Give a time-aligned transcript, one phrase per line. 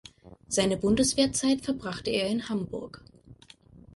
[0.47, 3.03] Seine Bundeswehrzeit verbrachte er in Hamburg.